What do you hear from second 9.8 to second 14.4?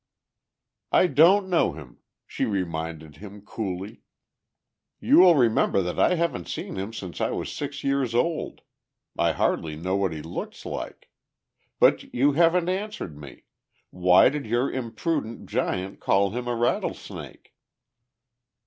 what he looks like. But you haven't answered me; why